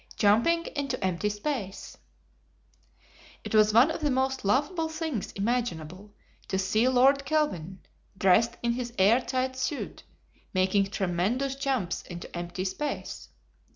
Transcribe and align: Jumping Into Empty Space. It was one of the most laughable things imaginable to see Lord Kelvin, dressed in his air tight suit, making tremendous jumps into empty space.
Jumping 0.15 0.65
Into 0.75 0.97
Empty 1.05 1.29
Space. 1.29 1.95
It 3.43 3.53
was 3.53 3.71
one 3.71 3.91
of 3.91 4.01
the 4.01 4.09
most 4.09 4.43
laughable 4.43 4.89
things 4.89 5.31
imaginable 5.33 6.15
to 6.47 6.57
see 6.57 6.89
Lord 6.89 7.23
Kelvin, 7.23 7.81
dressed 8.17 8.57
in 8.63 8.71
his 8.71 8.93
air 8.97 9.21
tight 9.21 9.55
suit, 9.55 10.01
making 10.55 10.85
tremendous 10.87 11.53
jumps 11.55 12.01
into 12.01 12.35
empty 12.35 12.65
space. 12.65 13.29